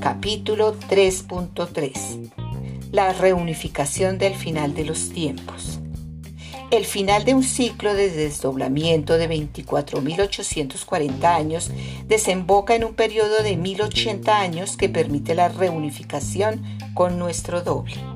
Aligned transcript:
Capítulo 0.00 0.76
3.3 0.76 2.30
La 2.92 3.12
reunificación 3.12 4.18
del 4.18 4.34
final 4.34 4.74
de 4.74 4.84
los 4.84 5.10
tiempos. 5.10 5.80
El 6.70 6.84
final 6.84 7.24
de 7.24 7.34
un 7.34 7.42
ciclo 7.42 7.94
de 7.94 8.10
desdoblamiento 8.10 9.16
de 9.16 9.28
24.840 9.28 11.24
años 11.24 11.70
desemboca 12.08 12.74
en 12.74 12.84
un 12.84 12.94
periodo 12.94 13.42
de 13.42 13.56
1.080 13.56 14.28
años 14.30 14.76
que 14.76 14.88
permite 14.88 15.34
la 15.34 15.48
reunificación 15.48 16.62
con 16.94 17.18
nuestro 17.18 17.62
doble. 17.62 18.13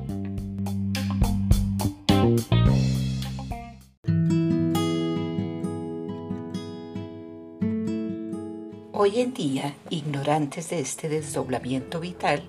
Hoy 9.11 9.21
en 9.21 9.33
día, 9.33 9.75
ignorantes 9.89 10.69
de 10.69 10.81
este 10.81 11.09
desdoblamiento 11.09 11.99
vital, 11.99 12.43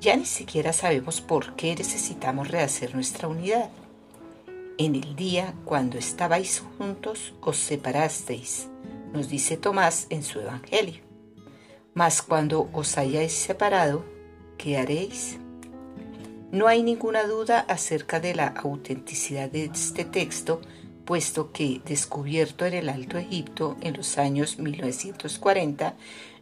ya 0.00 0.16
ni 0.16 0.24
siquiera 0.24 0.72
sabemos 0.72 1.20
por 1.20 1.54
qué 1.54 1.76
necesitamos 1.76 2.48
rehacer 2.48 2.96
nuestra 2.96 3.28
unidad. 3.28 3.70
En 4.76 4.96
el 4.96 5.14
día 5.14 5.54
cuando 5.64 5.98
estabais 5.98 6.64
juntos 6.76 7.32
os 7.40 7.58
separasteis, 7.58 8.66
nos 9.12 9.28
dice 9.28 9.56
Tomás 9.56 10.08
en 10.10 10.24
su 10.24 10.40
Evangelio. 10.40 11.00
Mas 11.94 12.22
cuando 12.22 12.68
os 12.72 12.98
hayáis 12.98 13.30
separado, 13.32 14.04
¿qué 14.58 14.78
haréis? 14.78 15.38
No 16.50 16.66
hay 16.66 16.82
ninguna 16.82 17.22
duda 17.22 17.60
acerca 17.60 18.18
de 18.18 18.34
la 18.34 18.48
autenticidad 18.48 19.48
de 19.48 19.66
este 19.66 20.04
texto, 20.04 20.60
puesto 21.10 21.50
que, 21.50 21.80
descubierto 21.84 22.66
en 22.66 22.74
el 22.74 22.88
Alto 22.88 23.18
Egipto 23.18 23.76
en 23.80 23.96
los 23.96 24.16
años 24.16 24.60
1940, 24.60 25.96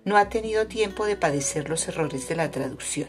no 0.05 0.19
ha 0.19 0.29
tenido 0.29 0.67
tiempo 0.67 1.07
de 1.07 1.17
padecer 1.17 1.71
los 1.71 1.89
errores 1.89 2.29
de 2.29 2.37
la 2.37 2.51
traducción. 2.51 3.09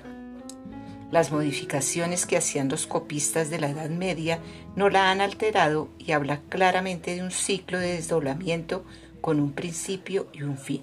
Las 1.11 1.33
modificaciones 1.33 2.25
que 2.25 2.37
hacían 2.37 2.69
los 2.69 2.87
copistas 2.87 3.49
de 3.49 3.59
la 3.59 3.71
Edad 3.71 3.89
Media 3.89 4.39
no 4.77 4.87
la 4.87 5.11
han 5.11 5.19
alterado 5.19 5.89
y 5.99 6.13
habla 6.13 6.39
claramente 6.47 7.13
de 7.13 7.23
un 7.23 7.31
ciclo 7.31 7.77
de 7.77 7.91
desdoblamiento 7.91 8.85
con 9.19 9.41
un 9.41 9.51
principio 9.51 10.27
y 10.31 10.43
un 10.43 10.57
fin. 10.57 10.81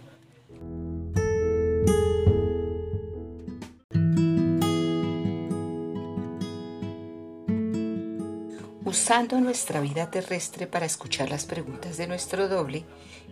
Usando 9.06 9.40
nuestra 9.40 9.80
vida 9.80 10.10
terrestre 10.10 10.66
para 10.66 10.84
escuchar 10.84 11.30
las 11.30 11.44
preguntas 11.44 11.96
de 11.96 12.08
nuestro 12.08 12.48
doble 12.48 12.84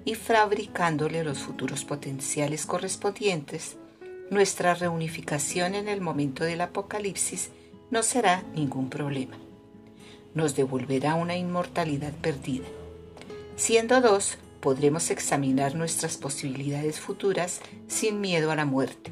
y 0.05 0.15
fabricándole 0.15 1.25
los 1.25 1.39
futuros 1.39 1.85
potenciales 1.85 2.65
correspondientes, 2.65 3.77
nuestra 4.31 4.75
reunificación 4.75 5.75
en 5.75 5.89
el 5.89 6.01
momento 6.01 6.45
del 6.45 6.61
apocalipsis 6.61 7.51
no 7.91 8.05
será 8.05 8.45
ningún 8.55 8.89
problema. 8.89 9.37
Nos 10.33 10.55
devolverá 10.55 11.17
una 11.17 11.37
inmortalidad 11.37 12.13
perdida. 12.13 12.67
Siendo 13.57 14.01
dos, 14.01 14.39
podremos 14.61 15.11
examinar 15.11 15.75
nuestras 15.75 16.19
posibilidades 16.19 17.01
futuras 17.01 17.61
sin 17.89 18.21
miedo 18.21 18.53
a 18.53 18.55
la 18.55 18.65
muerte. 18.65 19.11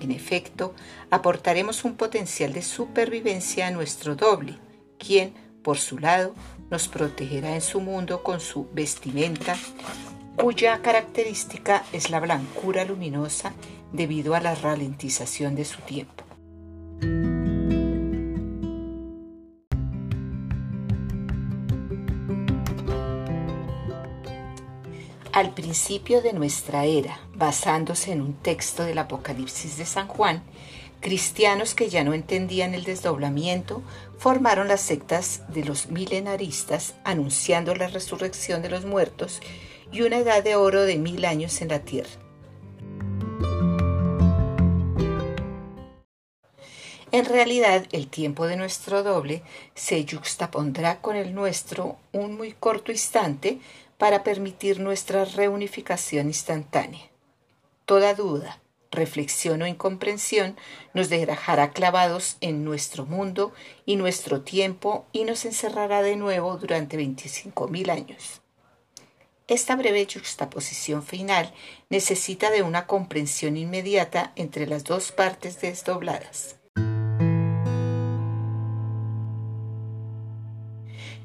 En 0.00 0.10
efecto, 0.10 0.72
aportaremos 1.10 1.84
un 1.84 1.96
potencial 1.96 2.54
de 2.54 2.62
supervivencia 2.62 3.66
a 3.66 3.70
nuestro 3.70 4.16
doble, 4.16 4.56
quien, 4.98 5.34
por 5.62 5.78
su 5.78 5.98
lado, 5.98 6.34
nos 6.70 6.88
protegerá 6.88 7.54
en 7.54 7.60
su 7.60 7.80
mundo 7.80 8.22
con 8.22 8.40
su 8.40 8.68
vestimenta, 8.72 9.56
cuya 10.36 10.80
característica 10.82 11.84
es 11.92 12.10
la 12.10 12.20
blancura 12.20 12.84
luminosa 12.84 13.52
debido 13.92 14.34
a 14.34 14.40
la 14.40 14.54
ralentización 14.54 15.54
de 15.54 15.64
su 15.64 15.80
tiempo. 15.82 16.24
Al 25.32 25.54
principio 25.54 26.20
de 26.20 26.34
nuestra 26.34 26.84
era, 26.84 27.18
basándose 27.34 28.12
en 28.12 28.20
un 28.20 28.34
texto 28.34 28.84
del 28.84 28.98
Apocalipsis 28.98 29.78
de 29.78 29.86
San 29.86 30.06
Juan, 30.06 30.42
cristianos 31.02 31.74
que 31.74 31.90
ya 31.90 32.04
no 32.04 32.14
entendían 32.14 32.72
el 32.72 32.84
desdoblamiento 32.84 33.82
formaron 34.16 34.68
las 34.68 34.80
sectas 34.80 35.42
de 35.48 35.64
los 35.64 35.90
milenaristas 35.90 36.94
anunciando 37.04 37.74
la 37.74 37.88
resurrección 37.88 38.62
de 38.62 38.70
los 38.70 38.86
muertos 38.86 39.40
y 39.90 40.00
una 40.02 40.18
edad 40.18 40.42
de 40.42 40.56
oro 40.56 40.84
de 40.84 40.96
mil 40.96 41.26
años 41.26 41.60
en 41.60 41.68
la 41.68 41.80
tierra. 41.80 42.08
En 47.10 47.26
realidad, 47.26 47.84
el 47.92 48.08
tiempo 48.08 48.46
de 48.46 48.56
nuestro 48.56 49.02
doble 49.02 49.42
se 49.74 50.02
yuxtapondrá 50.06 51.02
con 51.02 51.14
el 51.16 51.34
nuestro 51.34 51.98
un 52.12 52.36
muy 52.36 52.52
corto 52.52 52.90
instante 52.90 53.58
para 53.98 54.24
permitir 54.24 54.80
nuestra 54.80 55.26
reunificación 55.26 56.28
instantánea. 56.28 57.10
Toda 57.84 58.14
duda, 58.14 58.61
reflexión 58.92 59.62
o 59.62 59.66
incomprensión 59.66 60.56
nos 60.94 61.08
dejará 61.08 61.72
clavados 61.72 62.36
en 62.40 62.64
nuestro 62.64 63.06
mundo 63.06 63.52
y 63.84 63.96
nuestro 63.96 64.42
tiempo 64.42 65.06
y 65.12 65.24
nos 65.24 65.44
encerrará 65.44 66.02
de 66.02 66.14
nuevo 66.14 66.56
durante 66.58 66.96
25.000 66.96 67.90
años. 67.90 68.42
Esta 69.48 69.74
breve 69.74 70.06
juxtaposición 70.06 71.02
final 71.02 71.52
necesita 71.90 72.50
de 72.50 72.62
una 72.62 72.86
comprensión 72.86 73.56
inmediata 73.56 74.32
entre 74.36 74.68
las 74.68 74.84
dos 74.84 75.10
partes 75.10 75.60
desdobladas. 75.60 76.62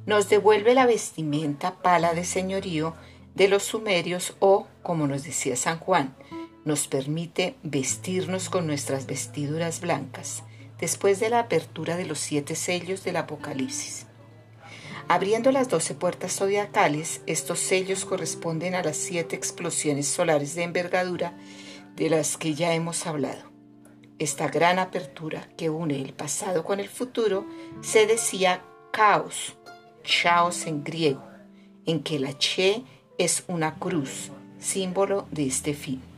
nos 0.07 0.29
devuelve 0.29 0.73
la 0.73 0.85
vestimenta 0.85 1.75
pala 1.81 2.13
de 2.13 2.23
señorío 2.23 2.95
de 3.35 3.49
los 3.49 3.63
sumerios 3.63 4.35
o, 4.39 4.66
como 4.81 5.05
nos 5.05 5.23
decía 5.23 5.57
San 5.57 5.79
Juan, 5.79 6.16
nos 6.67 6.88
permite 6.88 7.55
vestirnos 7.63 8.50
con 8.50 8.67
nuestras 8.67 9.07
vestiduras 9.07 9.81
blancas 9.81 10.44
después 10.79 11.19
de 11.19 11.29
la 11.29 11.39
apertura 11.39 11.97
de 11.97 12.05
los 12.05 12.19
siete 12.19 12.55
sellos 12.55 13.03
del 13.03 13.16
Apocalipsis. 13.16 14.05
Abriendo 15.07 15.51
las 15.51 15.69
doce 15.69 15.95
puertas 15.95 16.35
zodiacales, 16.35 17.22
estos 17.25 17.59
sellos 17.59 18.05
corresponden 18.05 18.75
a 18.75 18.83
las 18.83 18.97
siete 18.97 19.35
explosiones 19.35 20.07
solares 20.07 20.53
de 20.53 20.63
envergadura 20.63 21.33
de 21.95 22.09
las 22.09 22.38
que 22.38 22.53
ya 22.53 22.73
hemos 22.73 23.07
hablado. 23.07 23.49
Esta 24.19 24.49
gran 24.49 24.78
apertura 24.78 25.47
que 25.57 25.69
une 25.69 26.01
el 26.01 26.13
pasado 26.13 26.63
con 26.63 26.79
el 26.79 26.89
futuro 26.89 27.47
se 27.81 28.05
decía 28.05 28.61
caos 28.91 29.57
chaos 30.07 30.66
en 30.66 30.84
griego, 30.84 31.23
en 31.85 32.01
que 32.01 32.17
la 32.17 32.38
che 32.38 32.84
es 33.17 33.44
una 33.47 33.75
cruz, 33.75 34.31
símbolo 34.57 35.28
de 35.31 35.47
este 35.47 35.73
fin. 35.73 36.16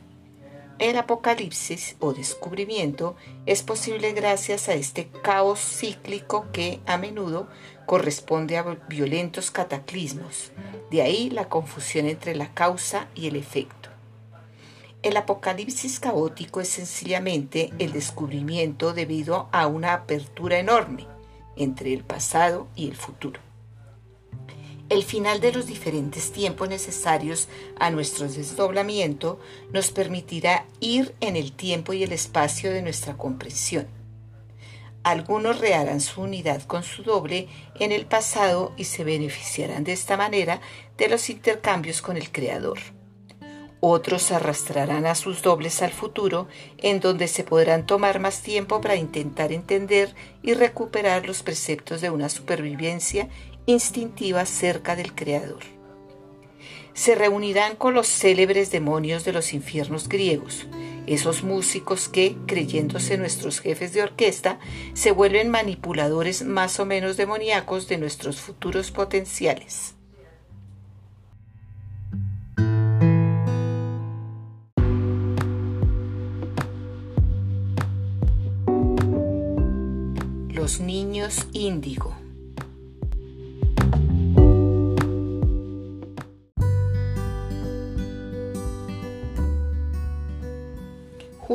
El 0.80 0.96
apocalipsis 0.96 1.96
o 2.00 2.14
descubrimiento 2.14 3.14
es 3.44 3.62
posible 3.62 4.12
gracias 4.12 4.70
a 4.70 4.72
este 4.72 5.08
caos 5.22 5.60
cíclico 5.60 6.46
que 6.52 6.80
a 6.86 6.96
menudo 6.96 7.48
corresponde 7.84 8.56
a 8.56 8.62
violentos 8.88 9.50
cataclismos, 9.50 10.52
de 10.90 11.02
ahí 11.02 11.28
la 11.28 11.50
confusión 11.50 12.06
entre 12.06 12.34
la 12.34 12.54
causa 12.54 13.08
y 13.14 13.28
el 13.28 13.36
efecto. 13.36 13.90
El 15.02 15.18
apocalipsis 15.18 16.00
caótico 16.00 16.62
es 16.62 16.68
sencillamente 16.68 17.74
el 17.78 17.92
descubrimiento 17.92 18.94
debido 18.94 19.50
a 19.52 19.66
una 19.66 19.92
apertura 19.92 20.58
enorme 20.58 21.06
entre 21.56 21.92
el 21.92 22.04
pasado 22.04 22.68
y 22.74 22.88
el 22.88 22.96
futuro 22.96 23.49
el 24.90 25.04
final 25.04 25.40
de 25.40 25.52
los 25.52 25.66
diferentes 25.66 26.32
tiempos 26.32 26.68
necesarios 26.68 27.48
a 27.78 27.90
nuestro 27.90 28.28
desdoblamiento 28.28 29.38
nos 29.72 29.92
permitirá 29.92 30.66
ir 30.80 31.14
en 31.20 31.36
el 31.36 31.52
tiempo 31.52 31.92
y 31.92 32.02
el 32.02 32.12
espacio 32.12 32.72
de 32.72 32.82
nuestra 32.82 33.16
comprensión. 33.16 33.86
Algunos 35.04 35.60
reharán 35.60 36.00
su 36.00 36.20
unidad 36.20 36.62
con 36.64 36.82
su 36.82 37.04
doble 37.04 37.48
en 37.78 37.92
el 37.92 38.04
pasado 38.04 38.74
y 38.76 38.84
se 38.84 39.04
beneficiarán 39.04 39.84
de 39.84 39.92
esta 39.92 40.16
manera 40.16 40.60
de 40.98 41.08
los 41.08 41.30
intercambios 41.30 42.02
con 42.02 42.16
el 42.16 42.30
Creador. 42.30 42.78
Otros 43.82 44.30
arrastrarán 44.30 45.06
a 45.06 45.14
sus 45.14 45.40
dobles 45.40 45.80
al 45.80 45.90
futuro, 45.90 46.48
en 46.76 47.00
donde 47.00 47.28
se 47.28 47.44
podrán 47.44 47.86
tomar 47.86 48.20
más 48.20 48.42
tiempo 48.42 48.82
para 48.82 48.96
intentar 48.96 49.52
entender 49.52 50.14
y 50.42 50.52
recuperar 50.52 51.26
los 51.26 51.42
preceptos 51.42 52.02
de 52.02 52.10
una 52.10 52.28
supervivencia 52.28 53.30
instintiva 53.66 54.46
cerca 54.46 54.96
del 54.96 55.14
Creador. 55.14 55.62
Se 56.92 57.14
reunirán 57.14 57.76
con 57.76 57.94
los 57.94 58.08
célebres 58.08 58.70
demonios 58.70 59.24
de 59.24 59.32
los 59.32 59.52
infiernos 59.52 60.08
griegos, 60.08 60.66
esos 61.06 61.42
músicos 61.42 62.08
que, 62.08 62.36
creyéndose 62.46 63.16
nuestros 63.16 63.60
jefes 63.60 63.92
de 63.92 64.02
orquesta, 64.02 64.58
se 64.92 65.10
vuelven 65.12 65.48
manipuladores 65.48 66.44
más 66.44 66.78
o 66.78 66.86
menos 66.86 67.16
demoníacos 67.16 67.88
de 67.88 67.98
nuestros 67.98 68.40
futuros 68.40 68.90
potenciales. 68.90 69.94
Los 80.48 80.80
niños 80.80 81.46
índigo. 81.52 82.19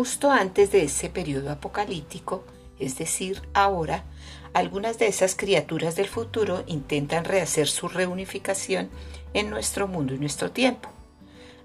Justo 0.05 0.29
antes 0.29 0.71
de 0.71 0.83
ese 0.83 1.09
periodo 1.09 1.49
apocalíptico, 1.49 2.45
es 2.77 2.95
decir, 2.95 3.41
ahora, 3.55 4.03
algunas 4.53 4.99
de 4.99 5.07
esas 5.07 5.33
criaturas 5.33 5.95
del 5.95 6.07
futuro 6.07 6.63
intentan 6.67 7.25
rehacer 7.25 7.67
su 7.67 7.87
reunificación 7.87 8.91
en 9.33 9.49
nuestro 9.49 9.87
mundo 9.87 10.13
y 10.13 10.19
nuestro 10.19 10.51
tiempo. 10.51 10.89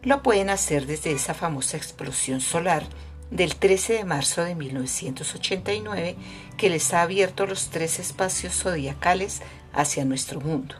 Lo 0.02 0.22
pueden 0.22 0.48
hacer 0.48 0.86
desde 0.86 1.12
esa 1.12 1.34
famosa 1.34 1.76
explosión 1.76 2.40
solar 2.40 2.84
del 3.30 3.56
13 3.56 3.92
de 3.92 4.04
marzo 4.06 4.42
de 4.42 4.54
1989 4.54 6.16
que 6.56 6.70
les 6.70 6.94
ha 6.94 7.02
abierto 7.02 7.44
los 7.44 7.68
tres 7.68 7.98
espacios 7.98 8.54
zodiacales 8.54 9.42
hacia 9.74 10.06
nuestro 10.06 10.40
mundo. 10.40 10.76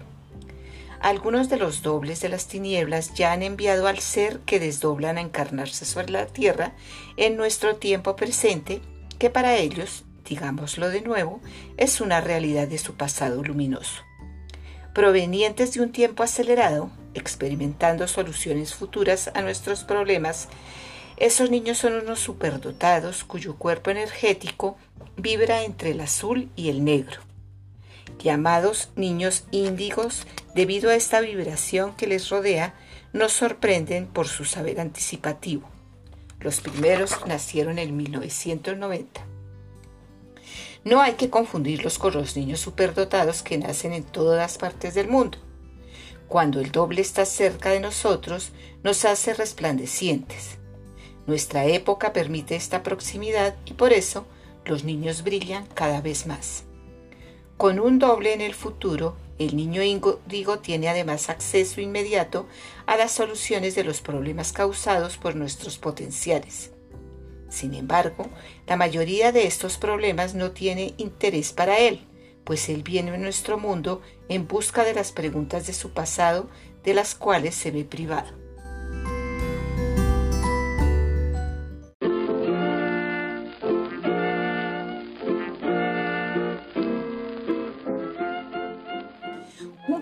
Algunos 1.01 1.49
de 1.49 1.57
los 1.57 1.83
dobles 1.83 2.21
de 2.21 2.29
las 2.29 2.47
tinieblas 2.47 3.15
ya 3.15 3.33
han 3.33 3.43
enviado 3.43 3.87
al 3.87 3.99
ser 3.99 4.41
que 4.41 4.61
desdoblan 4.61 5.19
a 5.19 5.23
encarnarse 5.23 5.85
sobre 5.85 6.11
la 6.11 6.27
Tierra 6.27 6.73
en 7.17 7.37
nuestro 7.37 7.77
tiempo 7.77 8.17
presente, 8.17 8.81
que 9.19 9.31
para 9.31 9.57
ellos 9.57 10.05
digámoslo 10.31 10.91
de 10.91 11.03
nuevo, 11.03 11.41
es 11.77 12.01
una 12.01 12.21
realidad 12.21 12.69
de 12.69 12.79
su 12.79 12.95
pasado 12.95 13.43
luminoso. 13.43 14.03
Provenientes 14.95 15.75
de 15.75 15.81
un 15.81 15.91
tiempo 15.91 16.23
acelerado, 16.23 16.91
experimentando 17.15 18.07
soluciones 18.07 18.73
futuras 18.73 19.31
a 19.35 19.43
nuestros 19.43 19.83
problemas, 19.83 20.49
esos 21.17 21.51
niños 21.51 21.79
son 21.79 21.95
unos 21.95 22.21
superdotados 22.21 23.25
cuyo 23.25 23.57
cuerpo 23.57 23.91
energético 23.91 24.77
vibra 25.17 25.65
entre 25.65 25.91
el 25.91 26.01
azul 26.01 26.49
y 26.55 26.71
el 26.71 26.85
negro. 26.85 27.30
Llamados 28.23 28.91
niños 28.97 29.45
índigos, 29.51 30.27
debido 30.55 30.91
a 30.91 30.95
esta 30.95 31.21
vibración 31.21 31.97
que 31.97 32.07
les 32.07 32.29
rodea, 32.29 32.75
nos 33.15 33.33
sorprenden 33.33 34.07
por 34.07 34.29
su 34.29 34.45
saber 34.45 34.79
anticipativo. 34.79 35.69
Los 36.39 36.61
primeros 36.61 37.27
nacieron 37.27 37.79
en 37.79 37.97
1990. 37.97 39.27
No 40.85 41.01
hay 41.01 41.15
que 41.15 41.31
confundirlos 41.31 41.99
con 41.99 42.13
los 42.13 42.37
niños 42.37 42.61
superdotados 42.61 43.43
que 43.43 43.59
nacen 43.59 43.93
en 43.93 44.05
todas 44.05 44.59
partes 44.59 44.95
del 44.95 45.09
mundo. 45.09 45.39
Cuando 46.29 46.61
el 46.61 46.71
doble 46.73 47.01
está 47.01 47.25
cerca 47.25 47.71
de 47.71 47.81
nosotros, 47.81 48.53
nos 48.83 49.05
hace 49.07 49.35
resplandecientes. 49.35 50.59
Nuestra 51.27 51.65
época 51.65 52.13
permite 52.13 52.55
esta 52.55 52.83
proximidad 52.83 53.57
y 53.65 53.73
por 53.73 53.93
eso 53.93 54.27
los 54.65 54.85
niños 54.85 55.25
brillan 55.25 55.67
cada 55.75 56.01
vez 56.01 56.27
más. 56.27 56.65
Con 57.61 57.79
un 57.79 57.99
doble 57.99 58.33
en 58.33 58.41
el 58.41 58.55
futuro, 58.55 59.17
el 59.39 59.55
niño 59.55 59.83
índigo 59.83 60.61
tiene 60.61 60.89
además 60.89 61.29
acceso 61.29 61.83
inmediato 61.83 62.47
a 62.87 62.97
las 62.97 63.13
soluciones 63.13 63.75
de 63.75 63.85
los 63.85 64.01
problemas 64.01 64.53
causados 64.53 65.19
por 65.19 65.37
nuestros 65.37 65.77
potenciales. 65.77 66.71
Sin 67.51 67.75
embargo, 67.75 68.31
la 68.67 68.79
mayoría 68.79 69.31
de 69.31 69.47
estos 69.47 69.77
problemas 69.77 70.35
no 70.35 70.53
tiene 70.53 70.95
interés 70.97 71.53
para 71.53 71.79
él, 71.79 72.07
pues 72.45 72.71
él 72.71 72.83
viene 72.83 73.11
a 73.11 73.19
nuestro 73.19 73.59
mundo 73.59 74.01
en 74.31 74.49
busca 74.49 74.83
de 74.83 74.95
las 74.95 75.13
preguntas 75.13 75.67
de 75.67 75.75
su 75.75 75.91
pasado 75.91 76.49
de 76.83 76.95
las 76.95 77.15
cuales 77.15 77.55
se 77.57 77.71
ve 77.71 77.85
privado. 77.85 78.40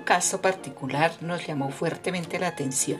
Caso 0.09 0.41
particular 0.41 1.13
nos 1.21 1.47
llamó 1.47 1.71
fuertemente 1.71 2.39
la 2.39 2.47
atención. 2.47 2.99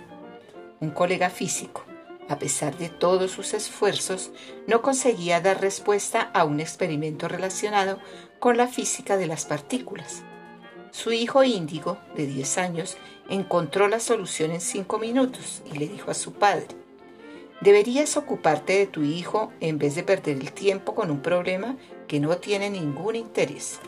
Un 0.79 0.91
colega 0.91 1.31
físico, 1.31 1.83
a 2.29 2.39
pesar 2.39 2.77
de 2.77 2.91
todos 2.91 3.31
sus 3.31 3.55
esfuerzos, 3.55 4.31
no 4.67 4.83
conseguía 4.83 5.41
dar 5.41 5.59
respuesta 5.59 6.21
a 6.21 6.45
un 6.45 6.61
experimento 6.61 7.27
relacionado 7.27 7.99
con 8.39 8.59
la 8.59 8.67
física 8.67 9.17
de 9.17 9.27
las 9.27 9.47
partículas. 9.47 10.23
Su 10.91 11.11
hijo 11.13 11.45
índigo, 11.45 11.97
de 12.15 12.27
10 12.27 12.59
años, 12.59 12.99
encontró 13.31 13.89
la 13.89 14.01
solución 14.01 14.51
en 14.51 14.61
5 14.61 14.99
minutos 14.99 15.63
y 15.65 15.79
le 15.79 15.89
dijo 15.89 16.11
a 16.11 16.15
su 16.15 16.35
padre, 16.35 16.67
deberías 17.63 18.19
ocuparte 18.19 18.75
de 18.75 18.87
tu 18.87 19.03
hijo 19.03 19.51
en 19.61 19.79
vez 19.79 19.95
de 19.95 20.03
perder 20.03 20.37
el 20.37 20.53
tiempo 20.53 20.95
con 20.95 21.11
un 21.11 21.23
problema 21.23 21.79
que 22.07 22.21
no 22.21 22.37
tiene 22.37 22.69
ningún 22.69 23.17
interés. 23.17 23.81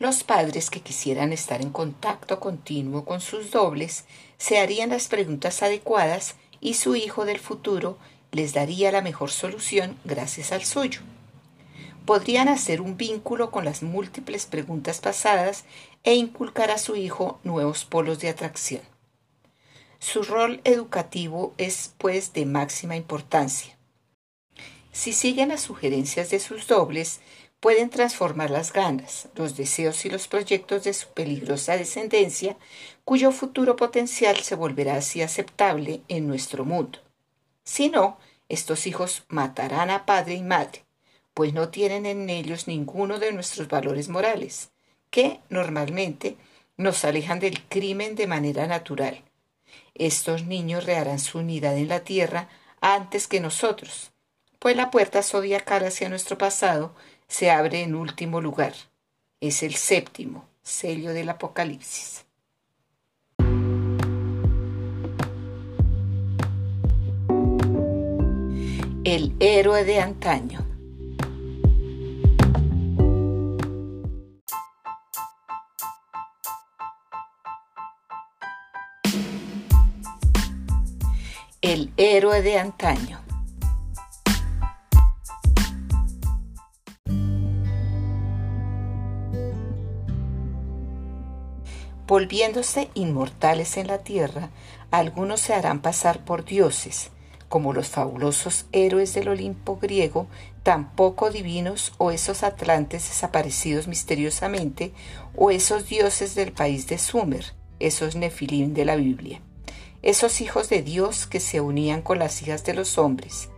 Los 0.00 0.24
padres 0.24 0.70
que 0.70 0.80
quisieran 0.80 1.30
estar 1.30 1.60
en 1.60 1.68
contacto 1.68 2.40
continuo 2.40 3.04
con 3.04 3.20
sus 3.20 3.50
dobles 3.50 4.06
se 4.38 4.56
harían 4.56 4.88
las 4.88 5.08
preguntas 5.08 5.62
adecuadas 5.62 6.36
y 6.58 6.72
su 6.72 6.96
hijo 6.96 7.26
del 7.26 7.38
futuro 7.38 7.98
les 8.32 8.54
daría 8.54 8.92
la 8.92 9.02
mejor 9.02 9.30
solución 9.30 9.98
gracias 10.06 10.52
al 10.52 10.64
suyo. 10.64 11.02
Podrían 12.06 12.48
hacer 12.48 12.80
un 12.80 12.96
vínculo 12.96 13.50
con 13.50 13.66
las 13.66 13.82
múltiples 13.82 14.46
preguntas 14.46 15.00
pasadas 15.00 15.64
e 16.02 16.14
inculcar 16.14 16.70
a 16.70 16.78
su 16.78 16.96
hijo 16.96 17.38
nuevos 17.44 17.84
polos 17.84 18.20
de 18.20 18.30
atracción. 18.30 18.80
Su 19.98 20.22
rol 20.22 20.62
educativo 20.64 21.52
es, 21.58 21.92
pues, 21.98 22.32
de 22.32 22.46
máxima 22.46 22.96
importancia. 22.96 23.76
Si 24.92 25.12
siguen 25.12 25.50
las 25.50 25.60
sugerencias 25.60 26.30
de 26.30 26.40
sus 26.40 26.66
dobles, 26.66 27.20
pueden 27.60 27.90
transformar 27.90 28.50
las 28.50 28.72
ganas, 28.72 29.28
los 29.34 29.56
deseos 29.56 30.04
y 30.06 30.10
los 30.10 30.28
proyectos 30.28 30.84
de 30.84 30.94
su 30.94 31.08
peligrosa 31.08 31.76
descendencia, 31.76 32.56
cuyo 33.04 33.32
futuro 33.32 33.76
potencial 33.76 34.36
se 34.38 34.54
volverá 34.54 34.96
así 34.96 35.20
aceptable 35.22 36.00
en 36.08 36.26
nuestro 36.26 36.64
mundo. 36.64 36.98
Si 37.62 37.90
no, 37.90 38.18
estos 38.48 38.86
hijos 38.86 39.24
matarán 39.28 39.90
a 39.90 40.06
padre 40.06 40.34
y 40.34 40.42
madre, 40.42 40.84
pues 41.34 41.52
no 41.52 41.68
tienen 41.68 42.06
en 42.06 42.28
ellos 42.30 42.66
ninguno 42.66 43.18
de 43.18 43.32
nuestros 43.32 43.68
valores 43.68 44.08
morales, 44.08 44.70
que 45.10 45.40
normalmente 45.50 46.36
nos 46.76 47.04
alejan 47.04 47.40
del 47.40 47.62
crimen 47.64 48.16
de 48.16 48.26
manera 48.26 48.66
natural. 48.66 49.22
Estos 49.94 50.46
niños 50.46 50.86
reharán 50.86 51.18
su 51.18 51.38
unidad 51.38 51.76
en 51.76 51.88
la 51.88 52.00
tierra 52.00 52.48
antes 52.80 53.28
que 53.28 53.40
nosotros, 53.40 54.12
pues 54.58 54.76
la 54.76 54.90
puerta 54.90 55.22
zodiacal 55.22 55.84
hacia 55.84 56.08
nuestro 56.08 56.38
pasado 56.38 56.94
se 57.30 57.48
abre 57.48 57.84
en 57.84 57.94
último 57.94 58.40
lugar. 58.40 58.74
Es 59.40 59.62
el 59.62 59.74
séptimo 59.74 60.48
sello 60.62 61.12
del 61.12 61.28
Apocalipsis. 61.30 62.26
El 69.04 69.34
héroe 69.38 69.84
de 69.84 70.00
antaño. 70.00 70.66
El 81.62 81.92
héroe 81.96 82.42
de 82.42 82.58
antaño. 82.58 83.29
Volviéndose 92.10 92.90
inmortales 92.94 93.76
en 93.76 93.86
la 93.86 93.98
tierra, 93.98 94.50
algunos 94.90 95.40
se 95.40 95.54
harán 95.54 95.80
pasar 95.80 96.24
por 96.24 96.44
dioses, 96.44 97.12
como 97.48 97.72
los 97.72 97.86
fabulosos 97.86 98.66
héroes 98.72 99.14
del 99.14 99.28
Olimpo 99.28 99.76
griego, 99.76 100.26
tan 100.64 100.90
poco 100.96 101.30
divinos 101.30 101.92
o 101.98 102.10
esos 102.10 102.42
atlantes 102.42 103.06
desaparecidos 103.06 103.86
misteriosamente, 103.86 104.92
o 105.36 105.52
esos 105.52 105.86
dioses 105.86 106.34
del 106.34 106.50
país 106.50 106.88
de 106.88 106.98
Sumer, 106.98 107.54
esos 107.78 108.16
nefilim 108.16 108.74
de 108.74 108.86
la 108.86 108.96
Biblia, 108.96 109.40
esos 110.02 110.40
hijos 110.40 110.68
de 110.68 110.82
Dios 110.82 111.28
que 111.28 111.38
se 111.38 111.60
unían 111.60 112.02
con 112.02 112.18
las 112.18 112.42
hijas 112.42 112.64
de 112.64 112.74
los 112.74 112.98
hombres. 112.98 113.50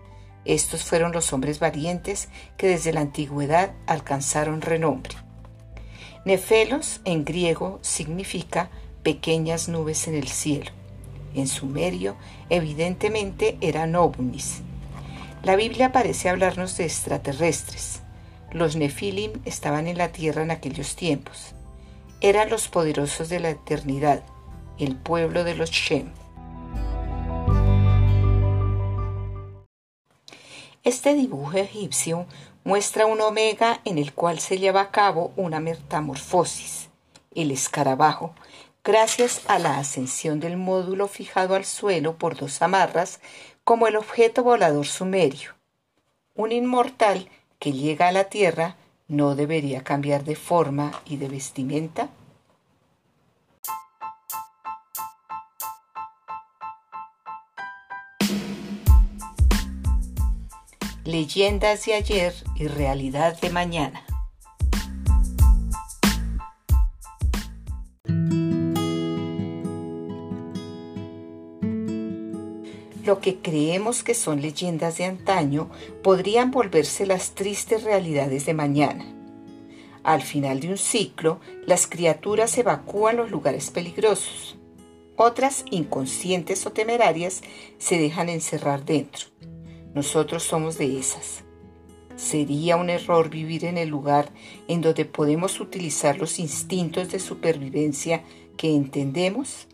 Estos 0.45 0.85
fueron 0.85 1.13
los 1.13 1.33
hombres 1.33 1.59
valientes 1.59 2.29
que 2.59 2.67
desde 2.67 2.93
la 2.93 3.01
antigüedad 3.01 3.73
alcanzaron 3.87 4.61
renombre. 4.61 5.17
Nefelos 6.25 7.01
en 7.05 7.25
griego 7.25 7.81
significa 7.83 8.71
pequeñas 9.03 9.69
nubes 9.69 10.07
en 10.07 10.15
el 10.15 10.29
cielo. 10.29 10.71
En 11.35 11.49
sumerio, 11.49 12.17
evidentemente 12.49 13.59
eran 13.61 13.97
ovnis. 13.97 14.63
La 15.43 15.57
Biblia 15.57 15.91
parece 15.91 16.29
hablarnos 16.29 16.77
de 16.77 16.85
extraterrestres. 16.85 18.03
Los 18.53 18.77
Nefilim 18.77 19.33
estaban 19.45 19.89
en 19.89 19.99
la 19.99 20.13
tierra 20.13 20.43
en 20.43 20.53
aquellos 20.53 20.95
tiempos. 20.95 21.55
Eran 22.21 22.51
los 22.51 22.69
poderosos 22.69 23.29
de 23.29 23.41
la 23.41 23.51
eternidad, 23.51 24.23
el 24.79 24.95
pueblo 24.95 25.43
de 25.43 25.57
los 25.57 25.71
Shem. 25.71 26.13
Este 30.85 31.15
dibujo 31.15 31.57
egipcio 31.57 32.27
muestra 32.65 33.07
un 33.07 33.21
omega 33.21 33.81
en 33.85 33.99
el 33.99 34.13
cual 34.13 34.39
se 34.39 34.59
lleva 34.59 34.81
a 34.83 34.91
cabo 34.91 35.33
una 35.37 35.61
metamorfosis, 35.61 36.91
el 37.35 37.51
escarabajo, 37.51 38.35
gracias 38.85 39.43
a 39.49 39.59
la 39.59 39.79
ascensión 39.79 40.41
del 40.41 40.57
módulo 40.57 41.09
fijado 41.09 41.55
al 41.55 41.65
suelo 41.65 42.17
por 42.17 42.37
dos 42.37 42.63
amarras 42.63 43.21
como 43.65 43.87
el 43.87 43.97
objeto 43.97 44.43
volador 44.43 44.87
sumerio. 44.87 45.55
Un 46.35 46.53
inmortal 46.53 47.29
que 47.59 47.73
llega 47.73 48.09
a 48.09 48.13
la 48.13 48.25
Tierra 48.25 48.77
no 49.09 49.35
debería 49.35 49.85
cambiar 49.85 50.25
de 50.25 50.37
forma 50.37 51.03
y 51.05 51.17
de 51.17 51.29
vestimenta. 51.29 52.09
Leyendas 61.13 61.85
de 61.85 61.93
ayer 61.93 62.33
y 62.57 62.69
realidad 62.69 63.39
de 63.39 63.51
mañana. 63.51 64.03
Lo 73.05 73.21
que 73.21 73.43
creemos 73.43 74.03
que 74.03 74.15
son 74.15 74.41
leyendas 74.41 74.97
de 74.97 75.05
antaño 75.05 75.71
podrían 76.03 76.51
volverse 76.51 77.05
las 77.05 77.33
tristes 77.33 77.83
realidades 77.83 78.47
de 78.47 78.55
mañana. 78.55 79.05
Al 80.05 80.23
final 80.23 80.61
de 80.61 80.71
un 80.71 80.79
ciclo, 80.79 81.41
las 81.67 81.87
criaturas 81.87 82.57
evacúan 82.57 83.19
los 83.19 83.31
lugares 83.31 83.69
peligrosos. 83.69 84.57
Otras, 85.17 85.67
inconscientes 85.71 86.65
o 86.65 86.73
temerarias, 86.73 87.43
se 87.77 87.99
dejan 87.99 88.31
encerrar 88.31 88.87
dentro. 88.87 89.27
Nosotros 89.95 90.43
somos 90.43 90.79
de 90.79 90.99
esas. 90.99 91.45
¿Sería 92.17 92.77
un 92.77 92.91
error 92.91 93.31
vivir 93.31 93.65
en 93.65 93.79
el 93.79 93.89
lugar 93.89 94.31
en 94.69 94.81
donde 94.81 95.05
podemos 95.05 95.61
utilizar 95.61 96.19
los 96.19 96.39
instintos 96.39 97.11
de 97.11 97.19
supervivencia 97.19 98.23
que 98.57 98.75
entendemos? 98.75 99.67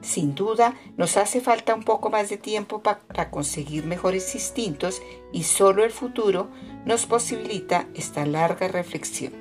Sin 0.00 0.34
duda, 0.34 0.74
nos 0.96 1.16
hace 1.16 1.40
falta 1.40 1.74
un 1.74 1.82
poco 1.82 2.08
más 2.08 2.30
de 2.30 2.38
tiempo 2.38 2.82
para 2.82 3.30
conseguir 3.30 3.84
mejores 3.84 4.34
instintos 4.34 5.02
y 5.32 5.42
solo 5.42 5.84
el 5.84 5.90
futuro 5.90 6.48
nos 6.86 7.06
posibilita 7.06 7.88
esta 7.94 8.24
larga 8.24 8.68
reflexión. 8.68 9.32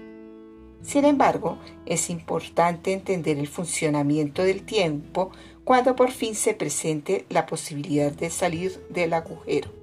Sin 0.82 1.06
embargo, 1.06 1.58
es 1.86 2.10
importante 2.10 2.94
entender 2.94 3.38
el 3.38 3.48
funcionamiento 3.48 4.44
del 4.44 4.64
tiempo 4.64 5.32
cuando 5.64 5.96
por 5.96 6.12
fin 6.12 6.34
se 6.34 6.54
presente 6.54 7.26
la 7.30 7.46
posibilidad 7.46 8.12
de 8.12 8.30
salir 8.30 8.86
del 8.90 9.14
agujero. 9.14 9.77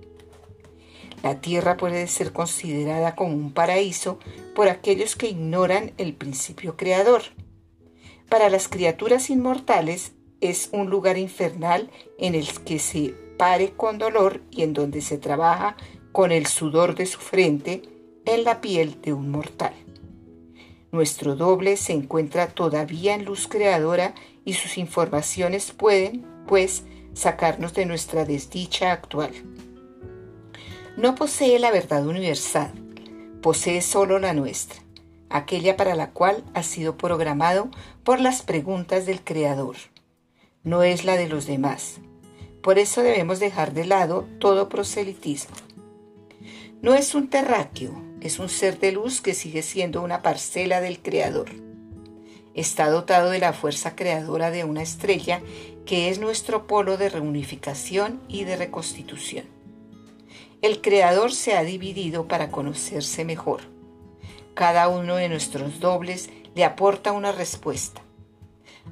La 1.25 1.41
Tierra 1.41 1.79
puede 1.79 2.07
ser 2.07 2.35
considerada 2.35 3.17
como 3.17 3.35
un 3.35 3.51
paraíso 3.51 4.19
por 4.55 4.69
aquellos 4.69 5.17
que 5.17 5.31
ignoran 5.31 5.93
el 5.97 6.13
principio 6.13 6.77
creador. 6.77 7.23
Para 8.29 8.51
las 8.51 8.69
criaturas 8.69 9.31
inmortales, 9.31 10.13
es 10.43 10.69
un 10.73 10.91
lugar 10.91 11.17
infernal 11.17 11.91
en 12.19 12.35
el 12.35 12.47
que 12.65 12.79
se 12.79 13.15
pare 13.39 13.73
con 13.73 13.97
dolor 13.97 14.43
y 14.51 14.65
en 14.65 14.75
donde 14.75 15.01
se 15.01 15.17
trabaja 15.17 15.79
con 16.13 16.31
el 16.31 16.45
sudor 16.45 16.95
de 16.95 17.07
su 17.07 17.21
frente 17.21 17.81
en 18.27 18.45
la 18.45 18.61
piel 18.61 19.01
de 19.01 19.15
un 19.15 19.31
mortal. 19.31 19.73
Nuestro 20.93 21.37
doble 21.37 21.79
se 21.79 21.95
encuentra 21.95 22.49
todavía 22.49 23.15
en 23.15 23.25
luz 23.25 23.49
creadora 23.49 24.15
y 24.45 24.53
sus 24.53 24.77
informaciones 24.77 25.73
pueden, 25.73 26.27
pues, 26.47 26.85
sacarnos 27.15 27.73
de 27.73 27.87
nuestra 27.87 28.27
desdicha 28.27 28.93
actual. 28.93 29.33
No 30.97 31.15
posee 31.15 31.59
la 31.59 31.71
verdad 31.71 32.07
universal, 32.07 32.73
posee 33.43 33.83
solo 33.83 34.19
la 34.19 34.33
nuestra, 34.33 34.81
aquella 35.31 35.77
para 35.77 35.95
la 35.95 36.11
cual 36.11 36.45
ha 36.55 36.63
sido 36.63 36.97
programado 36.97 37.71
por 38.05 38.21
las 38.21 38.43
preguntas 38.43 39.07
del 39.07 39.23
Creador 39.23 39.77
no 40.65 40.83
es 40.83 41.05
la 41.05 41.17
de 41.17 41.29
los 41.29 41.47
demás. 41.47 41.97
Por 42.63 42.79
eso 42.79 43.03
debemos 43.03 43.39
dejar 43.39 43.75
de 43.75 43.85
lado 43.85 44.27
todo 44.41 44.71
proselitismo. 44.71 45.55
No 46.81 46.95
es 46.95 47.15
un 47.15 47.29
terráqueo, 47.29 47.93
es 48.23 48.39
un 48.39 48.49
ser 48.49 48.81
de 48.81 48.91
luz 48.91 49.21
que 49.21 49.35
sigue 49.35 49.63
siendo 49.63 50.03
una 50.03 50.23
parcela 50.23 50.81
del 50.81 51.01
Creador. 51.01 51.51
Está 52.55 52.89
dotado 52.89 53.31
de 53.31 53.41
la 53.41 53.53
fuerza 53.53 53.95
creadora 53.95 54.51
de 54.51 54.65
una 54.65 54.83
estrella 54.83 55.43
que 55.85 56.09
es 56.09 56.19
nuestro 56.19 56.67
polo 56.67 56.97
de 56.97 57.11
reunificación 57.11 58.23
y 58.27 58.45
de 58.45 58.57
reconstitución. 58.57 59.54
El 60.65 60.81
Creador 60.81 61.31
se 61.31 61.53
ha 61.53 61.63
dividido 61.63 62.27
para 62.27 62.51
conocerse 62.51 63.27
mejor. 63.27 63.61
Cada 64.55 64.89
uno 64.89 65.17
de 65.17 65.29
nuestros 65.29 65.79
dobles 65.79 66.31
le 66.55 66.65
aporta 66.65 67.13
una 67.13 67.33
respuesta. 67.33 68.01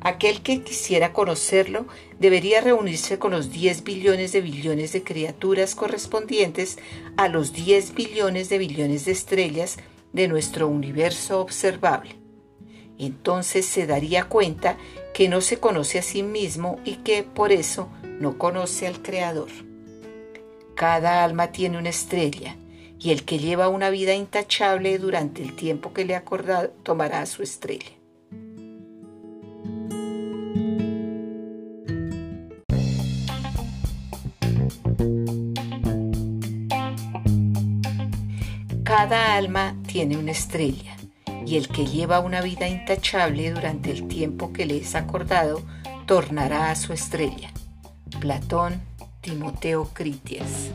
Aquel 0.02 0.42
que 0.42 0.62
quisiera 0.62 1.14
conocerlo 1.14 1.86
debería 2.18 2.60
reunirse 2.60 3.18
con 3.18 3.30
los 3.30 3.50
10 3.52 3.84
billones 3.84 4.32
de 4.32 4.42
billones 4.42 4.92
de 4.92 5.02
criaturas 5.02 5.74
correspondientes 5.74 6.76
a 7.16 7.28
los 7.28 7.54
10 7.54 7.94
billones 7.94 8.50
de 8.50 8.58
billones 8.58 9.06
de 9.06 9.12
estrellas 9.12 9.78
de 10.12 10.28
nuestro 10.28 10.68
universo 10.68 11.40
observable. 11.40 12.16
Entonces 12.98 13.64
se 13.64 13.86
daría 13.86 14.24
cuenta 14.24 14.76
que 15.14 15.30
no 15.30 15.40
se 15.40 15.56
conoce 15.56 16.00
a 16.00 16.02
sí 16.02 16.22
mismo 16.22 16.80
y 16.84 16.96
que 16.96 17.22
por 17.22 17.50
eso 17.50 17.88
no 18.20 18.36
conoce 18.36 18.86
al 18.86 19.00
Creador. 19.00 19.71
Cada 20.74 21.24
alma 21.24 21.52
tiene 21.52 21.78
una 21.78 21.90
estrella 21.90 22.56
y 22.98 23.10
el 23.10 23.24
que 23.24 23.38
lleva 23.38 23.68
una 23.68 23.90
vida 23.90 24.14
intachable 24.14 24.98
durante 24.98 25.42
el 25.42 25.56
tiempo 25.56 25.92
que 25.92 26.04
le 26.04 26.14
ha 26.14 26.18
acordado 26.18 26.70
tomará 26.82 27.26
su 27.26 27.42
estrella. 27.42 27.90
Cada 38.84 39.36
alma 39.36 39.74
tiene 39.86 40.18
una 40.18 40.32
estrella, 40.32 40.94
y 41.46 41.56
el 41.56 41.68
que 41.68 41.86
lleva 41.86 42.20
una 42.20 42.42
vida 42.42 42.68
intachable 42.68 43.50
durante 43.50 43.90
el 43.90 44.06
tiempo 44.06 44.52
que 44.52 44.66
le 44.66 44.76
es 44.76 44.94
acordado, 44.94 45.62
tornará 46.06 46.70
a 46.70 46.76
su 46.76 46.92
estrella. 46.92 47.50
Platón, 48.20 48.82
Timoteo 49.22 49.88
Critias. 49.94 50.72